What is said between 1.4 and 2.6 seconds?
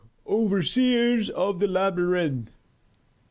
the labyrinth."